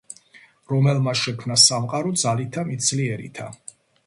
რომელმან 0.71 1.19
შექმნა 1.23 1.57
სამყარო 1.65 2.15
ძალითა 2.23 2.65
მით 2.71 2.89
ძლიერითა, 2.89 3.51